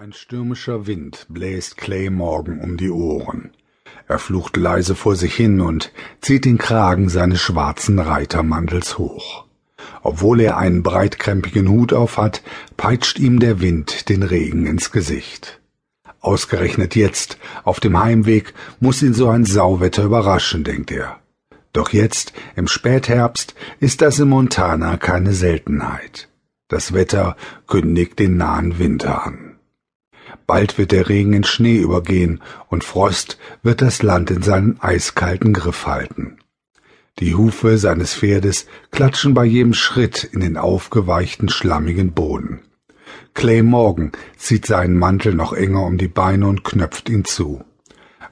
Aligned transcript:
Ein 0.00 0.12
stürmischer 0.12 0.86
Wind 0.86 1.26
bläst 1.28 1.76
Clay 1.76 2.08
Morgan 2.08 2.60
um 2.60 2.76
die 2.76 2.88
Ohren. 2.90 3.50
Er 4.06 4.20
flucht 4.20 4.56
leise 4.56 4.94
vor 4.94 5.16
sich 5.16 5.34
hin 5.34 5.60
und 5.60 5.90
zieht 6.20 6.44
den 6.44 6.56
Kragen 6.56 7.08
seines 7.08 7.40
schwarzen 7.40 7.98
Reitermantels 7.98 8.96
hoch. 8.98 9.46
Obwohl 10.04 10.38
er 10.38 10.56
einen 10.56 10.84
breitkrempigen 10.84 11.68
Hut 11.68 11.92
aufhat, 11.92 12.44
peitscht 12.76 13.18
ihm 13.18 13.40
der 13.40 13.60
Wind 13.60 14.08
den 14.08 14.22
Regen 14.22 14.66
ins 14.66 14.92
Gesicht. 14.92 15.60
Ausgerechnet 16.20 16.94
jetzt, 16.94 17.36
auf 17.64 17.80
dem 17.80 18.00
Heimweg, 18.00 18.54
muss 18.78 19.02
ihn 19.02 19.14
so 19.14 19.28
ein 19.28 19.44
Sauwetter 19.44 20.04
überraschen, 20.04 20.62
denkt 20.62 20.92
er. 20.92 21.18
Doch 21.72 21.88
jetzt, 21.90 22.32
im 22.54 22.68
Spätherbst, 22.68 23.56
ist 23.80 24.00
das 24.00 24.20
in 24.20 24.28
Montana 24.28 24.96
keine 24.96 25.32
Seltenheit. 25.32 26.28
Das 26.68 26.92
Wetter 26.92 27.36
kündigt 27.66 28.20
den 28.20 28.36
nahen 28.36 28.78
Winter 28.78 29.26
an. 29.26 29.47
Bald 30.46 30.78
wird 30.78 30.92
der 30.92 31.08
Regen 31.08 31.32
in 31.32 31.44
Schnee 31.44 31.78
übergehen 31.78 32.40
und 32.68 32.84
Frost 32.84 33.38
wird 33.62 33.82
das 33.82 34.02
Land 34.02 34.30
in 34.30 34.42
seinen 34.42 34.80
eiskalten 34.80 35.52
Griff 35.52 35.86
halten. 35.86 36.38
Die 37.18 37.34
Hufe 37.34 37.78
seines 37.78 38.14
Pferdes 38.14 38.66
klatschen 38.90 39.34
bei 39.34 39.44
jedem 39.44 39.74
Schritt 39.74 40.24
in 40.24 40.40
den 40.40 40.56
aufgeweichten, 40.56 41.48
schlammigen 41.48 42.12
Boden. 42.12 42.60
Clay 43.34 43.62
Morgan 43.62 44.12
zieht 44.36 44.66
seinen 44.66 44.96
Mantel 44.96 45.34
noch 45.34 45.52
enger 45.52 45.84
um 45.84 45.98
die 45.98 46.08
Beine 46.08 46.46
und 46.46 46.64
knöpft 46.64 47.08
ihn 47.08 47.24
zu. 47.24 47.64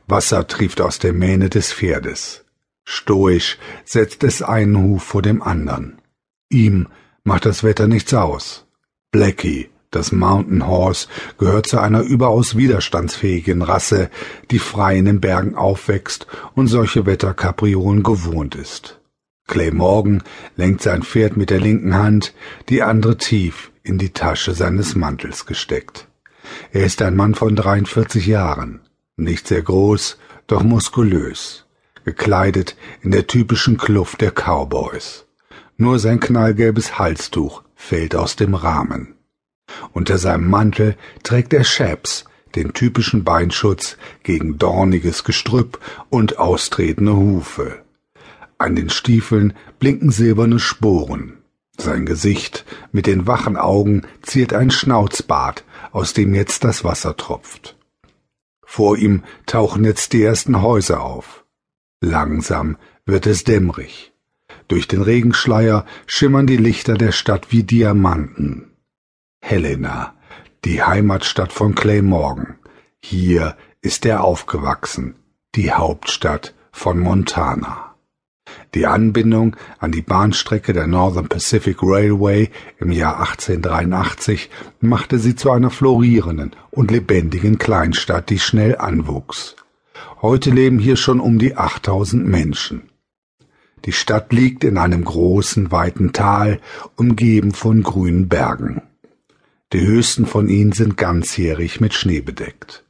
Wasser 0.06 0.46
trieft 0.46 0.80
aus 0.80 0.98
der 0.98 1.12
Mähne 1.12 1.51
des 1.51 1.73
Pferdes. 1.73 2.45
Stoisch 2.84 3.59
setzt 3.84 4.23
es 4.23 4.42
einen 4.42 4.76
Huf 4.76 5.02
vor 5.02 5.23
dem 5.23 5.42
anderen. 5.42 6.01
Ihm 6.48 6.88
macht 7.24 7.45
das 7.45 7.65
Wetter 7.65 7.88
nichts 7.88 8.15
aus. 8.15 8.66
Blackie 9.10 9.68
das 9.96 10.12
Mountain 10.12 10.66
Horse 10.66 11.09
gehört 11.38 11.66
zu 11.66 11.78
einer 11.78 12.02
überaus 12.02 12.56
widerstandsfähigen 12.56 13.62
Rasse, 13.62 14.10
die 14.50 14.59
frei 14.59 14.98
in 14.98 15.06
den 15.06 15.20
Bergen 15.20 15.54
aufwächst 15.54 16.26
und 16.54 16.66
solche 16.66 17.07
Wetterkapriolen 17.07 18.02
gewohnt 18.02 18.54
ist. 18.54 19.01
Clay 19.46 19.70
Morgan 19.70 20.23
lenkt 20.57 20.82
sein 20.82 21.02
Pferd 21.02 21.37
mit 21.37 21.51
der 21.51 21.60
linken 21.60 21.95
Hand, 21.95 22.35
die 22.68 22.82
andere 22.82 23.16
tief 23.16 23.70
in 23.82 23.96
die 23.96 24.10
Tasche 24.10 24.52
seines 24.52 24.96
Mantels 24.96 25.46
gesteckt. 25.46 26.09
Er 26.73 26.85
ist 26.85 27.01
ein 27.01 27.16
Mann 27.16 27.35
von 27.35 27.57
43 27.57 28.26
Jahren, 28.26 28.80
nicht 29.16 29.48
sehr 29.48 29.63
groß, 29.63 30.18
doch 30.46 30.63
muskulös, 30.63 31.65
gekleidet 32.04 32.76
in 33.01 33.13
der 33.13 33.26
typischen 33.26 33.79
Kluft 33.79 34.20
der 34.20 34.32
Cowboys. 34.32 35.24
Nur 35.79 35.98
sein 35.98 36.20
knallgelbes 36.20 36.98
Halstuch 36.98 37.63
fällt 37.74 38.15
aus 38.15 38.37
dem 38.37 38.54
Rahmen. 38.54 39.15
Unter 39.96 40.18
seinem 40.18 40.50
Mantel 40.50 40.94
trägt 41.22 41.54
er 41.54 41.62
Chaps, 41.62 42.26
den 42.54 42.74
typischen 42.74 43.24
Beinschutz 43.24 43.96
gegen 44.24 44.58
dorniges 44.58 45.24
Gestrüpp 45.24 45.80
und 46.10 46.38
austretende 46.38 47.16
Hufe. 47.16 47.82
An 48.58 48.76
den 48.76 48.90
Stiefeln 48.90 49.54
blinken 49.78 50.10
silberne 50.10 50.58
Sporen. 50.58 51.38
Sein 51.78 52.04
Gesicht 52.04 52.66
mit 52.92 53.06
den 53.06 53.26
wachen 53.26 53.56
Augen 53.56 54.02
ziert 54.20 54.52
ein 54.52 54.70
Schnauzbart, 54.70 55.64
aus 55.92 56.12
dem 56.12 56.34
jetzt 56.34 56.62
das 56.64 56.84
Wasser 56.84 57.16
tropft. 57.16 57.78
Vor 58.66 58.98
ihm 58.98 59.24
tauchen 59.46 59.82
jetzt 59.82 60.12
die 60.12 60.22
ersten 60.22 60.60
Häuser 60.60 61.00
auf. 61.02 61.46
Langsam 62.02 62.76
wird 63.06 63.26
es 63.26 63.44
dämmerig. 63.44 64.12
Durch 64.69 64.88
den 64.88 65.00
Regenschleier 65.00 65.86
schimmern 66.04 66.47
die 66.47 66.58
Lichter 66.58 66.98
der 66.98 67.12
Stadt 67.12 67.50
wie 67.50 67.62
Diamanten. 67.62 68.66
Helena, 69.41 70.15
die 70.65 70.82
Heimatstadt 70.82 71.53
von 71.53 71.75
Clay 71.75 72.03
Morgan. 72.03 72.59
Hier 72.98 73.56
ist 73.81 74.04
er 74.04 74.25
aufgewachsen, 74.25 75.15
die 75.54 75.72
Hauptstadt 75.72 76.54
von 76.72 76.98
Montana. 76.98 77.94
Die 78.75 78.87
Anbindung 78.87 79.56
an 79.78 79.92
die 79.92 80.02
Bahnstrecke 80.02 80.72
der 80.72 80.86
Northern 80.86 81.28
Pacific 81.28 81.78
Railway 81.82 82.50
im 82.78 82.92
Jahr 82.92 83.20
1883 83.20 84.50
machte 84.80 85.19
sie 85.19 85.36
zu 85.36 85.50
einer 85.50 85.70
florierenden 85.70 86.54
und 86.70 86.91
lebendigen 86.91 87.58
Kleinstadt, 87.58 88.30
die 88.30 88.38
schnell 88.38 88.76
anwuchs. 88.76 89.56
Heute 90.22 90.50
leben 90.50 90.78
hier 90.78 90.97
schon 90.97 91.20
um 91.20 91.38
die 91.38 91.56
8000 91.56 92.26
Menschen. 92.26 92.91
Die 93.84 93.92
Stadt 93.92 94.32
liegt 94.32 94.64
in 94.64 94.78
einem 94.78 95.04
großen, 95.04 95.70
weiten 95.70 96.12
Tal, 96.12 96.60
umgeben 96.97 97.53
von 97.53 97.82
grünen 97.82 98.28
Bergen. 98.28 98.82
Die 99.76 99.87
höchsten 99.87 100.25
von 100.25 100.48
ihnen 100.48 100.72
sind 100.72 100.97
ganzjährig 100.97 101.82
mit 101.82 101.92
Schnee 101.92 102.22
bedeckt. 102.22 102.82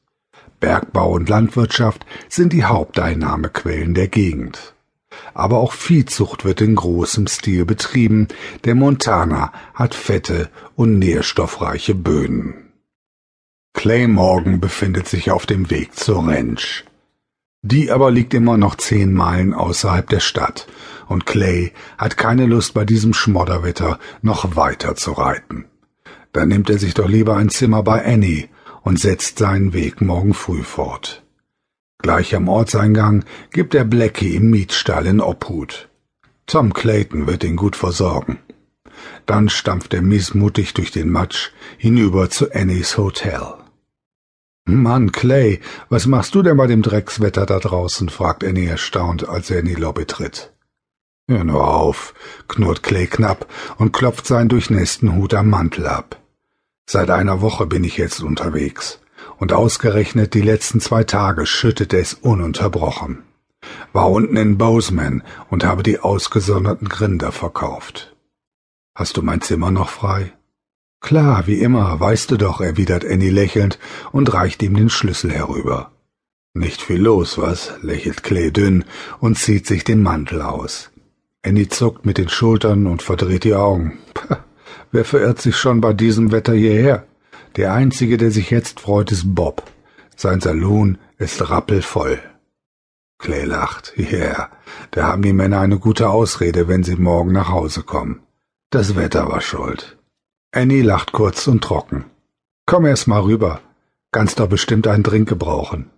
Bergbau 0.60 1.14
und 1.14 1.28
Landwirtschaft 1.28 2.06
sind 2.28 2.52
die 2.52 2.62
Haupteinnahmequellen 2.62 3.92
der 3.92 4.06
Gegend. 4.06 4.72
Aber 5.34 5.56
auch 5.56 5.72
Viehzucht 5.72 6.44
wird 6.44 6.60
in 6.60 6.76
großem 6.76 7.26
Stil 7.26 7.64
betrieben, 7.64 8.28
der 8.62 8.76
Montana 8.76 9.52
hat 9.74 9.96
fette 9.96 10.48
und 10.76 11.00
nährstoffreiche 11.00 11.96
Böden. 11.96 12.70
Clay 13.74 14.06
Morgan 14.06 14.60
befindet 14.60 15.08
sich 15.08 15.32
auf 15.32 15.44
dem 15.44 15.68
Weg 15.70 15.96
zur 15.96 16.28
Ranch. 16.28 16.84
Die 17.62 17.90
aber 17.90 18.12
liegt 18.12 18.32
immer 18.32 18.58
noch 18.58 18.76
zehn 18.76 19.12
Meilen 19.12 19.54
außerhalb 19.54 20.08
der 20.08 20.20
Stadt, 20.20 20.68
und 21.08 21.26
Clay 21.26 21.72
hat 21.98 22.16
keine 22.16 22.46
Lust 22.46 22.74
bei 22.74 22.84
diesem 22.84 23.12
Schmodderwetter 23.12 23.98
noch 24.22 24.54
weiter 24.54 24.94
zu 24.94 25.10
reiten. 25.10 25.64
Dann 26.36 26.50
nimmt 26.50 26.68
er 26.68 26.76
sich 26.78 26.92
doch 26.92 27.08
lieber 27.08 27.34
ein 27.38 27.48
Zimmer 27.48 27.82
bei 27.82 28.04
Annie 28.04 28.50
und 28.82 29.00
setzt 29.00 29.38
seinen 29.38 29.72
Weg 29.72 30.02
morgen 30.02 30.34
früh 30.34 30.62
fort. 30.62 31.24
Gleich 31.96 32.34
am 32.34 32.48
Ortseingang 32.48 33.24
gibt 33.52 33.74
er 33.74 33.86
Blackie 33.86 34.36
im 34.36 34.50
Mietstall 34.50 35.06
in 35.06 35.22
Obhut. 35.22 35.88
Tom 36.44 36.74
Clayton 36.74 37.26
wird 37.26 37.42
ihn 37.42 37.56
gut 37.56 37.74
versorgen. 37.74 38.38
Dann 39.24 39.48
stampft 39.48 39.94
er 39.94 40.02
miesmutig 40.02 40.74
durch 40.74 40.90
den 40.90 41.08
Matsch 41.08 41.52
hinüber 41.78 42.28
zu 42.28 42.52
Annies 42.52 42.98
Hotel. 42.98 43.54
Mann, 44.66 45.12
Clay, 45.12 45.60
was 45.88 46.04
machst 46.04 46.34
du 46.34 46.42
denn 46.42 46.58
bei 46.58 46.66
dem 46.66 46.82
Dreckswetter 46.82 47.46
da 47.46 47.60
draußen? 47.60 48.10
fragt 48.10 48.44
Annie 48.44 48.68
erstaunt, 48.68 49.26
als 49.26 49.50
er 49.50 49.60
in 49.60 49.66
die 49.68 49.74
Lobby 49.74 50.04
tritt. 50.04 50.52
Hör 51.28 51.44
nur 51.44 51.66
auf, 51.66 52.12
knurrt 52.46 52.82
Clay 52.82 53.06
knapp 53.06 53.50
und 53.78 53.94
klopft 53.94 54.26
seinen 54.26 54.50
durchnässten 54.50 55.14
Hut 55.16 55.32
am 55.32 55.48
Mantel 55.48 55.86
ab. 55.86 56.20
Seit 56.88 57.10
einer 57.10 57.40
Woche 57.40 57.66
bin 57.66 57.82
ich 57.82 57.96
jetzt 57.96 58.22
unterwegs, 58.22 59.00
und 59.38 59.52
ausgerechnet 59.52 60.34
die 60.34 60.40
letzten 60.40 60.80
zwei 60.80 61.02
Tage 61.02 61.44
schüttete 61.44 61.98
es 61.98 62.14
ununterbrochen. 62.14 63.24
War 63.92 64.10
unten 64.10 64.36
in 64.36 64.56
Bozeman 64.56 65.24
und 65.50 65.64
habe 65.64 65.82
die 65.82 65.98
ausgesonderten 65.98 66.88
Grinder 66.88 67.32
verkauft. 67.32 68.14
Hast 68.94 69.16
du 69.16 69.22
mein 69.22 69.40
Zimmer 69.40 69.72
noch 69.72 69.90
frei? 69.90 70.32
Klar, 71.00 71.46
wie 71.46 71.60
immer, 71.60 71.98
weißt 71.98 72.30
du 72.30 72.36
doch, 72.36 72.60
erwidert 72.60 73.04
Annie 73.04 73.30
lächelnd 73.30 73.78
und 74.12 74.32
reicht 74.32 74.62
ihm 74.62 74.76
den 74.76 74.88
Schlüssel 74.88 75.32
herüber. 75.32 75.90
Nicht 76.54 76.80
viel 76.80 77.02
los, 77.02 77.36
was? 77.36 77.74
lächelt 77.82 78.22
Clay 78.22 78.50
dünn 78.50 78.84
und 79.18 79.38
zieht 79.38 79.66
sich 79.66 79.84
den 79.84 80.02
Mantel 80.02 80.40
aus. 80.40 80.90
Annie 81.44 81.68
zuckt 81.68 82.06
mit 82.06 82.16
den 82.16 82.28
Schultern 82.28 82.86
und 82.86 83.02
verdreht 83.02 83.44
die 83.44 83.54
Augen. 83.54 83.98
Wer 84.92 85.04
verirrt 85.04 85.40
sich 85.40 85.56
schon 85.56 85.80
bei 85.80 85.92
diesem 85.92 86.32
Wetter 86.32 86.54
hierher? 86.54 87.06
Der 87.56 87.72
einzige, 87.72 88.16
der 88.16 88.30
sich 88.30 88.50
jetzt 88.50 88.80
freut, 88.80 89.10
ist 89.12 89.34
Bob. 89.34 89.62
Sein 90.14 90.40
Saloon 90.40 90.98
ist 91.18 91.50
rappelvoll. 91.50 92.20
Clay 93.18 93.44
lacht. 93.44 93.94
Ja, 93.96 94.18
yeah. 94.18 94.50
da 94.90 95.06
haben 95.08 95.22
die 95.22 95.32
Männer 95.32 95.60
eine 95.60 95.78
gute 95.78 96.10
Ausrede, 96.10 96.68
wenn 96.68 96.84
sie 96.84 96.96
morgen 96.96 97.32
nach 97.32 97.48
Hause 97.48 97.82
kommen. 97.82 98.20
Das 98.70 98.94
Wetter 98.94 99.28
war 99.28 99.40
schuld. 99.40 99.96
Annie 100.52 100.82
lacht 100.82 101.12
kurz 101.12 101.46
und 101.46 101.62
trocken. 101.64 102.04
Komm 102.66 102.84
erst 102.84 103.08
mal 103.08 103.20
rüber. 103.20 103.60
Kannst 104.12 104.38
doch 104.38 104.48
bestimmt 104.48 104.86
einen 104.86 105.02
Drink 105.02 105.28
gebrauchen. 105.28 105.90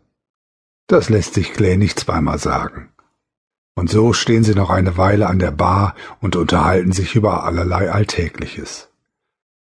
Das 0.87 1.09
lässt 1.09 1.35
sich 1.35 1.53
Clay 1.53 1.77
nicht 1.77 2.01
zweimal 2.01 2.39
sagen. 2.39 2.91
Und 3.75 3.91
so 3.91 4.12
stehen 4.12 4.45
sie 4.45 4.55
noch 4.55 4.71
eine 4.71 4.97
Weile 4.97 5.29
an 5.29 5.39
der 5.39 5.53
Bar 5.53 5.95
und 6.21 6.35
unterhalten 6.35 6.93
sich 6.93 7.15
über 7.15 7.45
allerlei 7.45 7.91
Alltägliches 7.91 8.88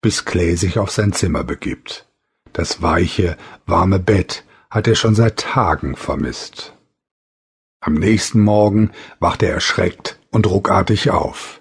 bis 0.06 0.24
Clay 0.24 0.56
sich 0.56 0.78
auf 0.78 0.92
sein 0.92 1.14
Zimmer 1.14 1.44
begibt. 1.44 2.06
Das 2.54 2.84
weiche, 2.84 3.38
warme 3.66 3.98
Bett 3.98 4.44
hat 4.70 4.88
er 4.88 4.94
schon 4.94 5.16
seit 5.16 5.38
Tagen 5.38 5.96
vermisst. 5.96 6.76
Am 7.80 7.96
nächsten 7.96 8.40
Morgen 8.40 8.92
wacht 9.20 9.42
er 9.42 9.52
erschreckt 9.52 10.20
und 10.30 10.46
ruckartig 10.46 11.10
auf. 11.10 11.60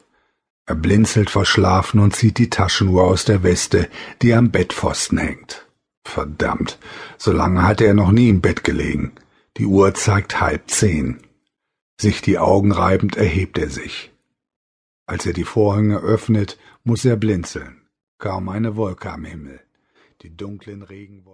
Er 0.67 0.75
blinzelt 0.75 1.31
verschlafen 1.31 2.01
und 2.01 2.15
zieht 2.15 2.37
die 2.37 2.51
Taschenuhr 2.51 3.05
aus 3.05 3.25
der 3.25 3.43
Weste, 3.43 3.89
die 4.21 4.35
am 4.35 4.51
Bettpfosten 4.51 5.17
hängt. 5.17 5.67
Verdammt, 6.05 6.79
so 7.17 7.33
lange 7.33 7.63
hatte 7.63 7.87
er 7.87 7.95
noch 7.95 8.13
nie 8.13 8.29
im 8.29 8.43
Bett 8.43 8.63
gelegen. 8.63 9.13
Die 9.57 9.65
Uhr 9.65 9.95
zeigt 9.95 10.43
halb 10.43 10.69
zehn. 10.69 11.23
Sich 11.99 12.21
die 12.21 12.39
Augen 12.39 12.73
reibend 12.73 13.17
erhebt 13.17 13.57
er 13.57 13.71
sich. 13.71 14.13
Als 15.07 15.25
er 15.25 15.33
die 15.33 15.45
Vorhänge 15.45 16.01
öffnet, 16.01 16.59
muss 16.83 17.07
er 17.07 17.17
blinzeln. 17.17 17.81
Kaum 18.25 18.49
eine 18.49 18.75
Wolke 18.75 19.13
am 19.13 19.27
Himmel. 19.27 19.61
Die 20.23 20.35
dunklen 20.35 20.81
Regenwolken 20.81 21.23